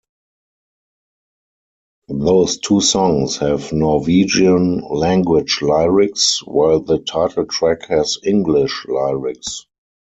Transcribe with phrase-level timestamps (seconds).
[2.09, 9.67] Those two songs have Norwegian language lyrics, while the title track has English lyrics.